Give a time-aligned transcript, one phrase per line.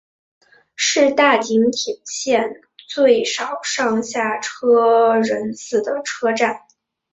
[0.75, 6.61] 是大井町线最少上下车人次的车站。